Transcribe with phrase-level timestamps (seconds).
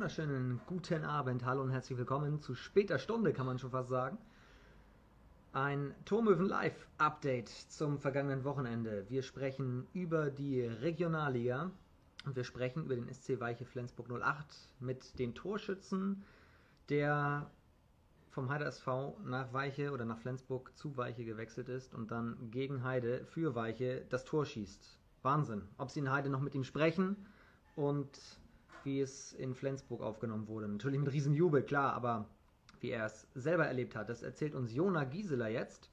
[0.00, 4.16] Wunderschönen guten Abend, hallo und herzlich willkommen zu später Stunde, kann man schon fast sagen.
[5.52, 9.06] Ein Turmöwen Live Update zum vergangenen Wochenende.
[9.08, 11.72] Wir sprechen über die Regionalliga
[12.24, 14.46] und wir sprechen über den SC Weiche Flensburg 08
[14.78, 16.22] mit den Torschützen,
[16.90, 17.50] der
[18.30, 22.84] vom Heide SV nach Weiche oder nach Flensburg zu Weiche gewechselt ist und dann gegen
[22.84, 24.96] Heide für Weiche das Tor schießt.
[25.22, 25.62] Wahnsinn.
[25.76, 27.16] Ob sie in Heide noch mit ihm sprechen
[27.74, 28.16] und
[28.88, 30.66] wie es in Flensburg aufgenommen wurde.
[30.66, 32.24] Natürlich mit Riesenjubel, klar, aber
[32.80, 35.90] wie er es selber erlebt hat, das erzählt uns Jona Gieseler jetzt.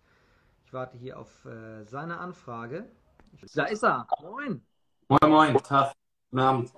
[0.65, 2.85] Ich warte hier auf äh, seine Anfrage.
[3.53, 4.07] Da ist er.
[4.21, 4.61] Moin.
[5.09, 5.57] Moin, moin.
[5.57, 5.93] Tag.
[6.31, 6.71] Guten Abend.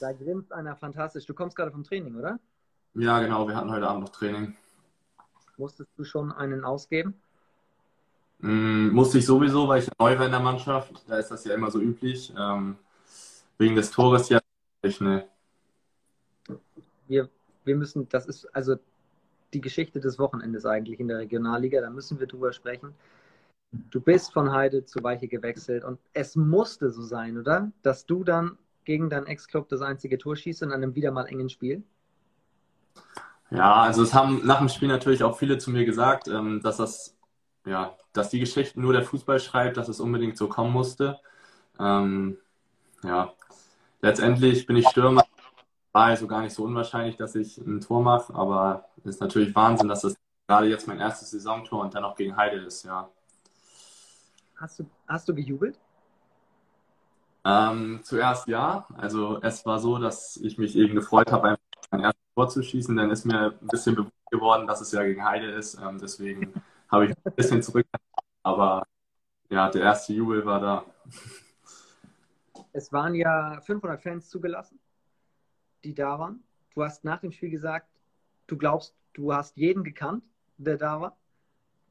[0.00, 1.24] Da grinst einer fantastisch.
[1.24, 2.40] Du kommst gerade vom Training, oder?
[2.94, 3.46] Ja, genau.
[3.46, 4.56] Wir hatten heute Abend noch Training.
[5.56, 7.14] Musstest du schon einen ausgeben?
[8.40, 11.04] Mm, musste ich sowieso, weil ich neu war in der Mannschaft.
[11.06, 12.32] Da ist das ja immer so üblich.
[12.36, 12.76] Ähm,
[13.56, 14.40] wegen des Tores ja
[14.82, 15.28] ne.
[17.06, 17.28] Wir,
[17.64, 18.76] wir müssen, das ist also
[19.52, 22.94] die Geschichte des Wochenendes eigentlich in der Regionalliga, da müssen wir drüber sprechen.
[23.90, 27.70] Du bist von Heide zu Weiche gewechselt und es musste so sein, oder?
[27.82, 31.50] Dass du dann gegen deinen Ex-Club das einzige Tor schießt in einem wieder mal engen
[31.50, 31.82] Spiel?
[33.50, 36.78] Ja, also es haben nach dem Spiel natürlich auch viele zu mir gesagt, ähm, dass
[36.78, 37.16] das,
[37.66, 41.18] ja, dass die Geschichten nur der Fußball schreibt, dass es unbedingt so kommen musste.
[41.78, 42.38] Ähm,
[43.02, 43.32] ja,
[44.00, 45.24] letztendlich bin ich Stürmer.
[45.92, 49.54] War also gar nicht so unwahrscheinlich, dass ich ein Tor mache, aber es ist natürlich
[49.54, 53.08] Wahnsinn, dass das gerade jetzt mein erstes Saisontor und dann auch gegen Heide ist, ja.
[54.56, 55.78] Hast du, hast du gejubelt?
[57.44, 58.86] Ähm, zuerst ja.
[58.96, 62.62] Also es war so, dass ich mich eben gefreut habe, einfach mein erstes Tor zu
[62.62, 62.96] schießen.
[62.96, 65.78] Dann ist mir ein bisschen bewusst geworden, dass es ja gegen Heide ist.
[65.80, 66.52] Ähm, deswegen
[66.90, 67.86] habe ich ein bisschen zurück.
[68.42, 68.84] Aber
[69.50, 70.84] ja, der erste Jubel war da.
[72.72, 74.78] Es waren ja 500 Fans zugelassen,
[75.84, 76.42] die da waren.
[76.74, 77.88] Du hast nach dem Spiel gesagt,
[78.46, 80.22] du glaubst, du hast jeden gekannt,
[80.58, 81.16] der da war.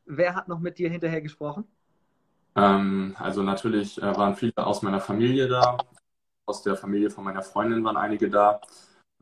[0.06, 1.66] Wer hat noch mit dir hinterher gesprochen?
[2.56, 5.78] Ähm, also natürlich äh, waren viele aus meiner Familie da.
[6.46, 8.62] Aus der Familie von meiner Freundin waren einige da.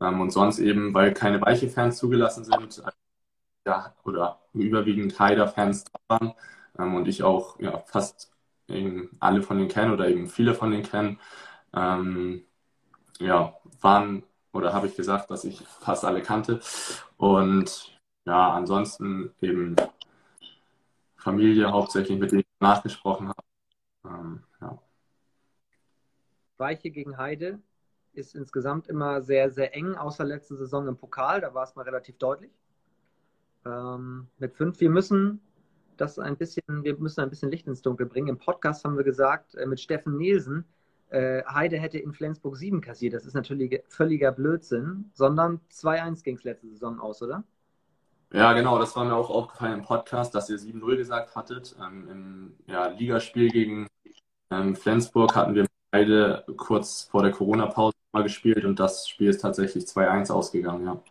[0.00, 2.90] Ähm, und sonst eben, weil keine weiche Fans zugelassen sind, äh,
[3.66, 6.34] ja, oder überwiegend Haider-Fans da waren
[6.78, 8.35] ähm, und ich auch ja, fast
[9.20, 11.20] alle von denen kenne oder eben viele von denen kennen,
[11.74, 12.44] ähm,
[13.18, 16.60] ja, waren oder habe ich gesagt, dass ich fast alle kannte.
[17.16, 19.76] Und ja, ansonsten eben
[21.16, 23.42] Familie hauptsächlich, mit denen ich nachgesprochen habe.
[24.04, 24.78] Ähm, ja.
[26.56, 27.60] Weiche gegen Heide
[28.12, 31.82] ist insgesamt immer sehr, sehr eng, außer letzte Saison im Pokal, da war es mal
[31.82, 32.50] relativ deutlich.
[33.66, 35.40] Ähm, mit fünf, wir müssen
[35.96, 38.28] das ein bisschen, wir müssen ein bisschen Licht ins Dunkel bringen.
[38.28, 40.64] Im Podcast haben wir gesagt, äh, mit Steffen Nielsen,
[41.10, 43.14] äh, Heide hätte in Flensburg 7 kassiert.
[43.14, 47.44] Das ist natürlich völliger Blödsinn, sondern 2-1 ging es letzte Saison aus, oder?
[48.32, 51.76] Ja, genau, das war mir auch aufgefallen im Podcast, dass ihr 7-0 gesagt hattet.
[51.80, 53.86] Ähm, Im ja, Ligaspiel gegen
[54.50, 59.40] ähm, Flensburg hatten wir beide kurz vor der Corona-Pause mal gespielt und das Spiel ist
[59.40, 61.02] tatsächlich 2-1 ausgegangen, ja.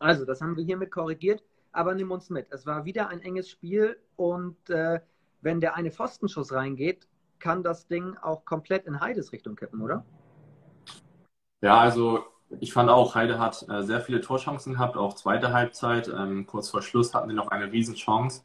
[0.00, 1.42] Also, das haben wir hiermit korrigiert,
[1.78, 2.48] aber nimm uns mit.
[2.50, 5.00] Es war wieder ein enges Spiel und äh,
[5.42, 7.06] wenn der eine Pfostenschuss reingeht,
[7.38, 10.04] kann das Ding auch komplett in Heides Richtung kippen, oder?
[11.60, 12.24] Ja, also
[12.58, 16.08] ich fand auch, Heide hat äh, sehr viele Torchancen gehabt, auch zweite Halbzeit.
[16.08, 18.42] Ähm, kurz vor Schluss hatten wir noch eine Riesenchance.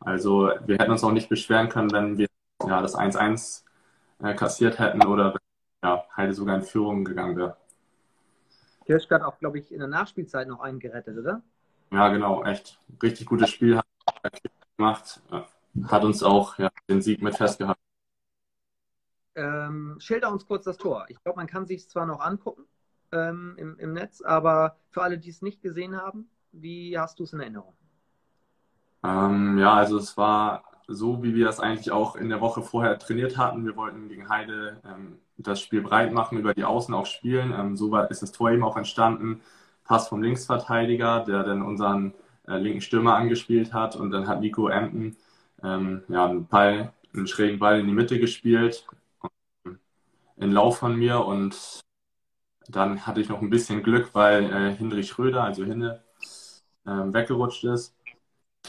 [0.00, 2.26] Also wir hätten uns auch nicht beschweren können, wenn wir
[2.66, 3.62] ja, das 1-1
[4.24, 7.56] äh, kassiert hätten oder wenn ja, Heide sogar in Führung gegangen wäre.
[8.86, 11.42] Kirschke hat auch, glaube ich, in der Nachspielzeit noch einen gerettet, oder?
[11.92, 12.78] Ja, genau, echt.
[13.02, 13.86] Richtig gutes Spiel hat
[14.76, 15.20] gemacht.
[15.88, 17.80] Hat uns auch ja, den Sieg mit festgehalten.
[19.34, 21.06] Ähm, schilder uns kurz das Tor.
[21.08, 22.64] Ich glaube, man kann sich es zwar noch angucken
[23.12, 27.24] ähm, im, im Netz, aber für alle, die es nicht gesehen haben, wie hast du
[27.24, 27.74] es in Erinnerung?
[29.04, 32.98] Ähm, ja, also es war so, wie wir das eigentlich auch in der Woche vorher
[32.98, 33.64] trainiert hatten.
[33.64, 37.52] Wir wollten gegen Heide ähm, das Spiel breit machen, über die Außen auch spielen.
[37.58, 39.40] Ähm, so war, ist das Tor eben auch entstanden.
[39.84, 42.14] Pass vom Linksverteidiger, der dann unseren
[42.46, 43.96] äh, linken Stürmer angespielt hat.
[43.96, 45.16] Und dann hat Nico Emden
[45.62, 48.86] ähm, ja, einen Ball, einen schrägen Ball in die Mitte gespielt
[50.42, 51.80] in Lauf von mir und
[52.68, 56.02] dann hatte ich noch ein bisschen Glück, weil äh, Hindrich Schröder, also Hinde,
[56.84, 57.94] äh, weggerutscht ist.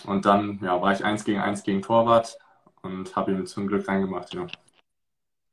[0.06, 2.38] Und dann ja, war ich eins gegen eins gegen Torwart
[2.82, 4.34] und habe ihm zum Glück reingemacht.
[4.34, 4.48] Ja.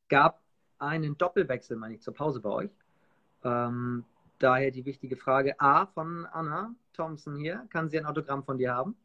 [0.08, 0.40] Gab
[0.78, 2.70] einen Doppelwechsel, meine ich, zur Pause bei euch.
[3.44, 4.04] Ähm,
[4.42, 7.66] daher die wichtige Frage A von Anna Thompson hier.
[7.70, 8.96] Kann sie ein Autogramm von dir haben?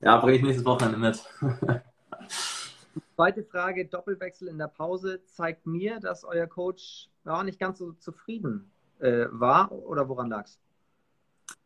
[0.00, 1.24] Ja, bringe ich nächstes Wochenende mit.
[3.16, 7.92] Zweite Frage, Doppelwechsel in der Pause zeigt mir, dass euer Coach ja, nicht ganz so
[7.92, 10.58] zufrieden äh, war oder woran lag es?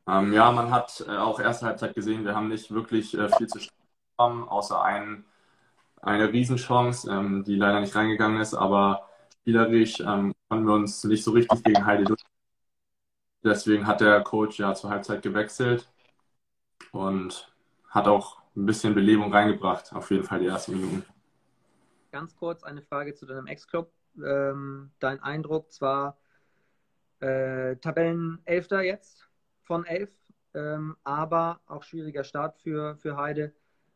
[0.06, 3.46] Ähm, ja, man hat äh, auch erste Halbzeit gesehen, wir haben nicht wirklich äh, viel
[3.46, 3.58] zu
[4.16, 5.24] bekommen, außer ein,
[6.00, 9.08] eine Riesenchance, ähm, die leider nicht reingegangen ist, aber
[9.40, 12.22] spielerisch ähm, konnten wir uns nicht so richtig gegen Heide durch.
[13.44, 15.88] Deswegen hat der Coach ja zur Halbzeit gewechselt
[16.92, 17.52] und
[17.88, 21.04] hat auch ein bisschen Belebung reingebracht, auf jeden Fall die ersten Minuten.
[22.10, 23.92] Ganz kurz eine Frage zu deinem Ex-Club.
[24.16, 26.18] Ähm, dein Eindruck zwar
[27.20, 29.28] äh, Tabellenelfter jetzt
[29.62, 30.10] von elf,
[30.54, 33.52] ähm, aber auch schwieriger Start für, für Heide.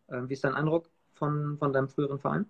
[0.09, 2.47] Ähm, wie ist dein Eindruck von, von deinem früheren Verein?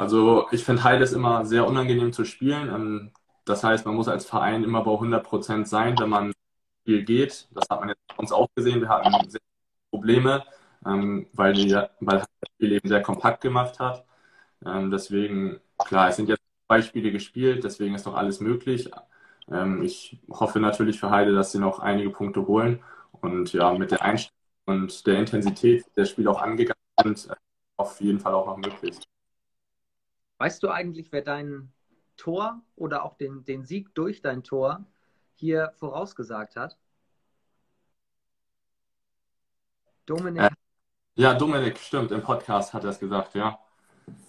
[0.00, 2.68] Also ich finde Heide ist immer sehr unangenehm zu spielen.
[2.74, 3.12] Ähm,
[3.44, 6.32] das heißt, man muss als Verein immer bei 100 Prozent sein, wenn man
[6.82, 7.48] Spiel geht.
[7.52, 8.80] Das hat man jetzt bei uns auch gesehen.
[8.80, 9.40] Wir hatten sehr
[9.90, 10.44] Probleme,
[10.86, 14.06] ähm, weil, die, weil das Spiel eben sehr kompakt gemacht hat.
[14.66, 18.90] Ähm, deswegen, klar, es sind jetzt zwei Spiele gespielt, deswegen ist noch alles möglich.
[19.82, 22.82] Ich hoffe natürlich für Heide, dass sie noch einige Punkte holen
[23.20, 24.36] und ja, mit der Einstellung
[24.66, 27.28] und der Intensität der Spiele auch angegangen sind,
[27.76, 29.00] auf jeden Fall auch noch möglich.
[30.40, 31.70] Weißt du eigentlich, wer dein
[32.16, 34.86] Tor oder auch den, den Sieg durch dein Tor
[35.34, 36.78] hier vorausgesagt hat?
[40.06, 40.44] Dominik.
[40.44, 40.50] Äh,
[41.16, 42.10] ja, Dominik, stimmt.
[42.10, 43.58] Im Podcast hat er es gesagt, ja.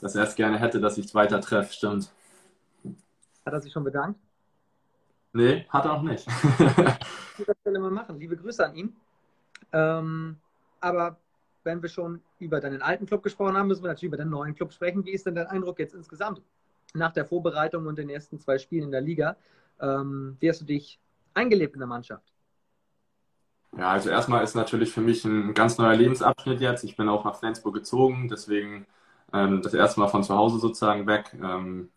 [0.02, 2.12] Dass er es gerne hätte, dass ich es weiter treffe, stimmt.
[3.46, 4.20] Hat er sich schon bedankt?
[5.32, 6.28] Nee, hat er auch nicht.
[6.68, 8.20] das Stelle mal machen.
[8.20, 8.98] Liebe Grüße an ihn.
[9.72, 10.42] Ähm,
[10.82, 11.21] aber
[11.64, 14.56] wenn wir schon über deinen alten Club gesprochen haben, müssen wir natürlich über den neuen
[14.56, 15.06] Club sprechen.
[15.06, 16.42] Wie ist denn dein Eindruck jetzt insgesamt
[16.94, 19.38] nach der Vorbereitung und den ersten zwei Spielen in der Liga?
[19.80, 21.00] Ähm, wie hast du dich
[21.34, 22.32] eingelebt in der Mannschaft?
[23.78, 26.84] Ja, also erstmal ist natürlich für mich ein ganz neuer Lebensabschnitt jetzt.
[26.84, 28.86] Ich bin auch nach Flensburg gezogen, deswegen
[29.34, 31.34] ähm, das erste Mal von zu Hause sozusagen weg.
[31.42, 31.90] Ähm,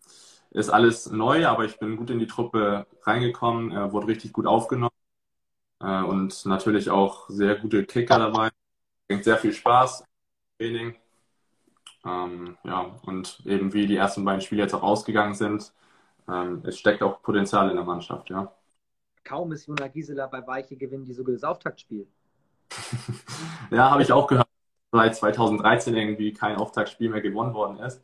[0.51, 4.47] ist alles neu, aber ich bin gut in die Truppe reingekommen, äh, wurde richtig gut
[4.47, 4.95] aufgenommen
[5.81, 8.49] äh, und natürlich auch sehr gute Kicker dabei.
[9.07, 10.03] Bringt sehr viel Spaß,
[10.57, 10.95] Training.
[12.05, 15.73] Ähm, ja, und eben wie die ersten beiden Spiele jetzt auch ausgegangen sind,
[16.27, 18.51] ähm, es steckt auch Potenzial in der Mannschaft, ja.
[19.23, 22.07] Kaum ist Jona Gisela bei Weiche gewinnen, die sogar das Auftaktspiel.
[23.71, 24.47] ja, habe ich auch gehört,
[24.91, 28.01] seit 2013 irgendwie kein Auftaktspiel mehr gewonnen worden ist.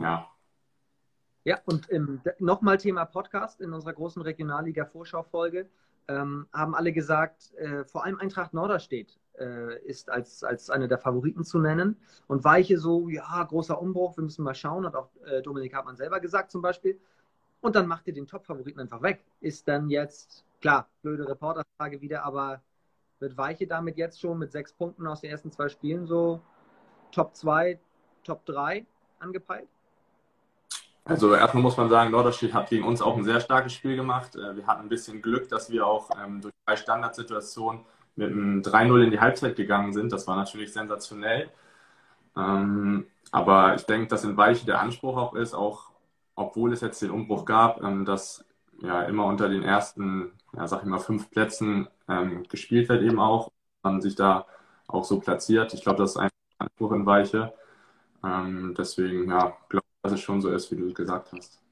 [0.00, 0.28] Ja.
[1.44, 5.70] Ja, und ähm, nochmal Thema Podcast in unserer großen Regionalliga-Vorschau-Folge.
[6.08, 10.98] Ähm, haben alle gesagt, äh, vor allem Eintracht Norderstedt äh, ist als, als eine der
[10.98, 11.96] Favoriten zu nennen.
[12.28, 15.96] Und Weiche so, ja, großer Umbruch, wir müssen mal schauen, hat auch äh, Dominik Hartmann
[15.96, 17.00] selber gesagt zum Beispiel.
[17.60, 19.24] Und dann macht ihr den Top-Favoriten einfach weg.
[19.40, 22.62] Ist dann jetzt, klar, blöde Reporterfrage wieder, aber
[23.18, 26.40] wird Weiche damit jetzt schon mit sechs Punkten aus den ersten zwei Spielen so
[27.12, 27.78] Top 2,
[28.24, 28.86] Top 3
[29.18, 29.68] angepeilt?
[31.04, 34.36] Also erstmal muss man sagen, Norderstedt hat gegen uns auch ein sehr starkes Spiel gemacht.
[34.36, 37.84] Äh, wir hatten ein bisschen Glück, dass wir auch ähm, durch drei Standardsituationen
[38.20, 40.12] mit einem 3-0 in die Halbzeit gegangen sind.
[40.12, 41.50] Das war natürlich sensationell.
[42.36, 45.90] Ähm, aber ich denke, dass in Weiche der Anspruch auch ist, auch
[46.34, 48.44] obwohl es jetzt den Umbruch gab, ähm, dass
[48.82, 53.18] ja immer unter den ersten, ja, sag ich mal, fünf Plätzen ähm, gespielt wird eben
[53.18, 53.50] auch,
[53.82, 54.46] man sich da
[54.86, 55.74] auch so platziert.
[55.74, 57.52] Ich glaube, das ist ein Anspruch in Weiche.
[58.24, 61.62] Ähm, deswegen, ja, glaube ich, dass es schon so ist, wie du gesagt hast.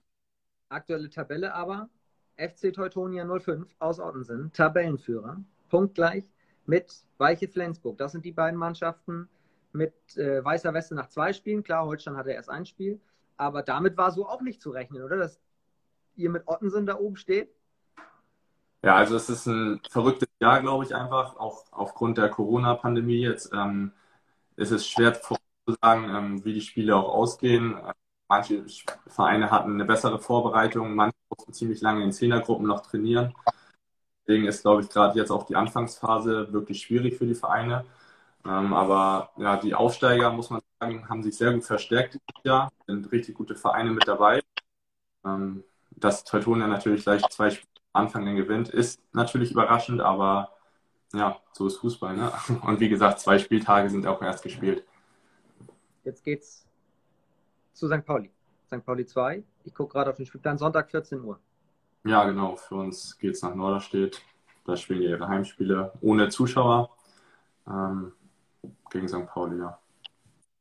[0.70, 1.88] Aktuelle Tabelle aber,
[2.36, 5.38] FC Teutonia 05 aus Ottensen, Tabellenführer,
[5.70, 6.24] punktgleich
[6.68, 7.98] mit Weiche Flensburg.
[7.98, 9.28] Das sind die beiden Mannschaften
[9.72, 11.62] mit äh, Weißer Weste nach zwei Spielen.
[11.62, 13.00] Klar, Holstein hatte erst ein Spiel.
[13.36, 15.16] Aber damit war so auch nicht zu rechnen, oder?
[15.16, 15.40] Dass
[16.16, 17.50] ihr mit Ottensen da oben steht?
[18.82, 21.36] Ja, also es ist ein verrücktes Jahr, glaube ich, einfach.
[21.36, 23.92] Auch aufgrund der Corona-Pandemie jetzt ähm,
[24.56, 27.76] ist es schwer vorzusagen, ähm, wie die Spiele auch ausgehen.
[28.28, 28.64] Manche
[29.06, 33.34] Vereine hatten eine bessere Vorbereitung, manche mussten ziemlich lange in Zehnergruppen noch trainieren.
[34.28, 37.86] Deswegen ist, glaube ich, gerade jetzt auch die Anfangsphase wirklich schwierig für die Vereine.
[38.44, 42.70] Ähm, aber ja, die Aufsteiger, muss man sagen, haben sich sehr gut verstärkt Jahr.
[42.86, 44.42] Sind richtig gute Vereine mit dabei.
[45.24, 50.52] Ähm, dass Teutonia natürlich gleich zwei Spiele am Anfang den gewinnt, ist natürlich überraschend, aber
[51.14, 52.14] ja, so ist Fußball.
[52.14, 52.30] Ne?
[52.62, 54.84] Und wie gesagt, zwei Spieltage sind auch erst gespielt.
[56.04, 56.66] Jetzt geht's
[57.72, 58.04] zu St.
[58.04, 58.30] Pauli.
[58.66, 58.84] St.
[58.84, 59.42] Pauli 2.
[59.64, 60.58] Ich gucke gerade auf den Spielplan.
[60.58, 61.40] Sonntag 14 Uhr.
[62.08, 62.56] Ja, genau.
[62.56, 64.22] Für uns geht es nach Norderstedt.
[64.64, 66.88] Da spielen die ihre Heimspiele ohne Zuschauer
[67.66, 68.12] ähm,
[68.90, 69.26] gegen St.
[69.26, 69.78] Pauli, ja.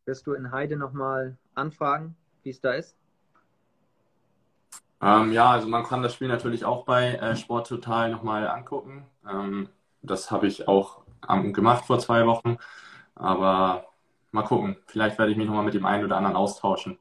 [0.03, 2.97] Wirst du in Heide nochmal anfragen, wie es da ist?
[4.99, 9.05] Ähm, ja, also man kann das Spiel natürlich auch bei äh, Sport Total nochmal angucken.
[9.25, 9.69] Ähm,
[10.01, 12.57] das habe ich auch ähm, gemacht vor zwei Wochen.
[13.15, 13.85] Aber
[14.31, 14.75] mal gucken.
[14.85, 16.99] Vielleicht werde ich mich nochmal mit dem einen oder anderen austauschen.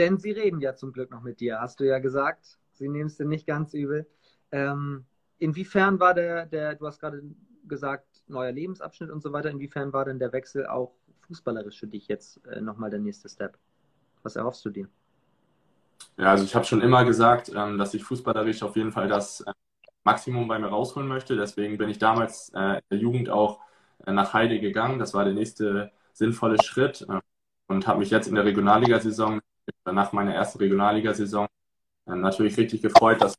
[0.00, 2.58] Denn sie reden ja zum Glück noch mit dir, hast du ja gesagt.
[2.72, 4.06] Sie nehmen es dir nicht ganz übel.
[4.50, 5.04] Ähm,
[5.38, 7.22] inwiefern war der, der, du hast gerade
[7.68, 10.94] gesagt, neuer Lebensabschnitt und so weiter, inwiefern war denn der Wechsel auch
[11.26, 13.58] fußballerisch für dich jetzt äh, nochmal der nächste Step?
[14.22, 14.88] Was erhoffst du dir?
[16.16, 19.42] Ja, also ich habe schon immer gesagt, ähm, dass ich fußballerisch auf jeden Fall das
[19.42, 19.52] äh,
[20.04, 21.36] Maximum bei mir rausholen möchte.
[21.36, 23.60] Deswegen bin ich damals äh, in der Jugend auch
[24.06, 24.98] äh, nach Heide gegangen.
[24.98, 27.20] Das war der nächste sinnvolle Schritt äh,
[27.68, 29.40] und habe mich jetzt in der Regionalligasaison,
[29.84, 31.46] nach meiner ersten Regionalligasaison,
[32.06, 33.36] äh, natürlich richtig gefreut, dass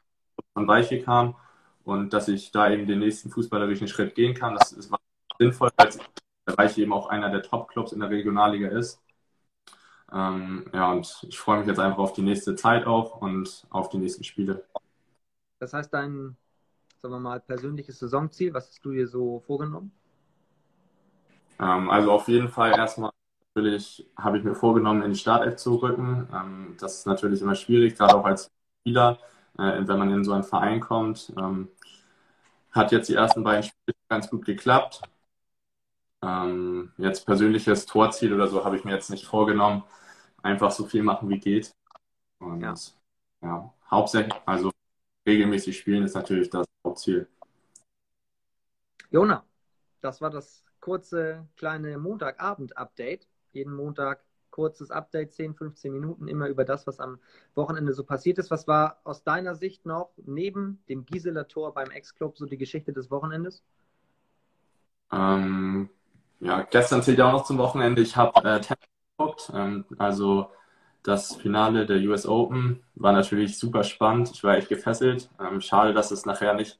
[0.54, 1.36] von Weiche kam
[1.84, 4.56] und dass ich da eben den nächsten fußballerischen Schritt gehen kann.
[4.56, 4.92] Das ist
[5.40, 5.90] sinnvoll, weil
[6.58, 9.02] Weiche eben auch einer der Top-Clubs in der Regionalliga ist.
[10.12, 13.90] Ähm, ja, und ich freue mich jetzt einfach auf die nächste Zeit auch und auf
[13.90, 14.66] die nächsten Spiele.
[15.60, 16.36] Das heißt, dein,
[16.98, 19.92] sagen wir mal, persönliches Saisonziel, was hast du dir so vorgenommen?
[21.60, 23.12] Ähm, also auf jeden Fall erstmal
[23.53, 26.27] natürlich habe ich mir vorgenommen, in die Startelf zu rücken.
[26.34, 28.50] Ähm, das ist natürlich immer schwierig, gerade auch als
[28.81, 29.20] Spieler,
[29.58, 31.34] äh, wenn man in so einen Verein kommt.
[31.38, 31.70] Ähm,
[32.72, 35.01] hat jetzt die ersten beiden Spiele ganz gut geklappt.
[36.24, 39.84] Ähm, jetzt persönliches Torziel oder so habe ich mir jetzt nicht vorgenommen.
[40.43, 41.72] Einfach so viel machen, wie geht.
[42.39, 42.74] Und ja,
[43.41, 44.72] ja hauptsächlich, also
[45.27, 47.27] regelmäßig spielen ist natürlich das Hauptziel.
[49.10, 49.43] Jona,
[50.00, 53.27] das war das kurze kleine Montagabend-Update.
[53.53, 57.20] Jeden Montag kurzes Update, 10, 15 Minuten, immer über das, was am
[57.55, 58.51] Wochenende so passiert ist.
[58.51, 62.93] Was war aus deiner Sicht noch neben dem Gisela Tor beim Ex-Club so die Geschichte
[62.93, 63.63] des Wochenendes?
[65.12, 65.89] Ähm,
[66.39, 68.01] ja, gestern zählt ja auch noch zum Wochenende.
[68.01, 68.86] Ich habe äh, Tennis
[69.17, 69.51] geguckt.
[69.53, 70.50] Ähm, also
[71.03, 74.31] das Finale der US Open war natürlich super spannend.
[74.34, 75.29] Ich war echt gefesselt.
[75.39, 76.79] Ähm, schade, dass es nachher nicht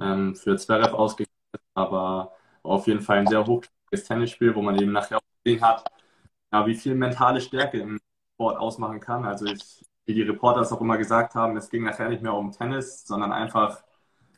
[0.00, 4.78] ähm, für Zverev ausgegangen ist, aber auf jeden Fall ein sehr hochklassiges Tennisspiel, wo man
[4.80, 5.84] eben nachher auch gesehen hat,
[6.52, 7.98] ja, wie viel mentale Stärke im
[8.34, 9.24] Sport ausmachen kann.
[9.24, 12.34] Also ich, wie die Reporter es auch immer gesagt haben, es ging nachher nicht mehr
[12.34, 13.82] um Tennis, sondern einfach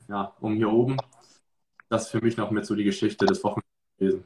[0.09, 0.97] ja, um hier oben.
[1.89, 4.25] Das ist für mich noch mit so die Geschichte des Wochenendes gewesen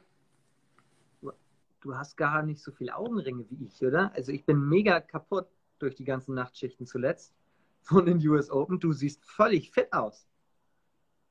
[1.84, 4.10] du hast gar nicht so viele Augenringe wie ich, oder?
[4.14, 5.46] Also ich bin mega kaputt
[5.78, 7.34] durch die ganzen Nachtschichten zuletzt
[7.82, 8.80] von den US Open.
[8.80, 10.26] Du siehst völlig fit aus.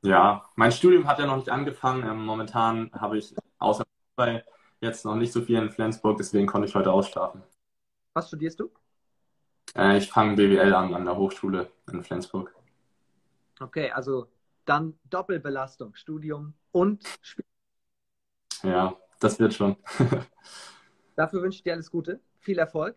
[0.04, 2.04] Ja, mein Studium hat ja noch nicht angefangen.
[2.04, 3.84] Ähm, momentan habe ich außer
[4.16, 4.44] bei
[4.84, 7.42] jetzt noch nicht so viel in Flensburg, deswegen konnte ich heute ausschlafen.
[8.14, 8.70] Was studierst du?
[9.76, 12.54] Äh, ich fange BWL an an der Hochschule in Flensburg.
[13.60, 14.28] Okay, also
[14.66, 17.46] dann Doppelbelastung, Studium und Spiel.
[18.64, 19.76] Ja, das wird schon.
[21.16, 22.96] Dafür wünsche ich dir alles Gute, viel Erfolg.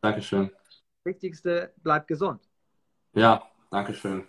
[0.00, 0.50] Dankeschön.
[1.04, 2.48] Wichtigste, bleib gesund.
[3.14, 4.28] Ja, Dankeschön.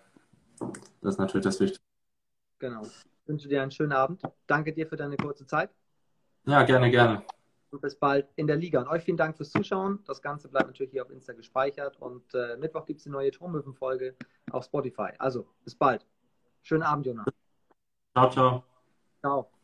[1.02, 1.86] Das ist natürlich das Wichtigste.
[2.60, 2.84] Genau.
[2.84, 4.22] Ich wünsche dir einen schönen Abend.
[4.48, 5.72] Danke dir für deine kurze Zeit.
[6.46, 7.24] Ja, gerne, gerne.
[7.72, 8.82] Und bis bald in der Liga.
[8.82, 10.00] Und euch vielen Dank fürs Zuschauen.
[10.06, 11.98] Das Ganze bleibt natürlich hier auf Insta gespeichert.
[12.00, 14.16] Und äh, Mittwoch gibt es die neue Turmhöfen-Folge
[14.52, 15.10] auf Spotify.
[15.18, 16.06] Also, bis bald.
[16.62, 17.26] Schönen Abend, Jonas.
[18.14, 18.64] Ciao, ciao.
[19.20, 19.55] Ciao.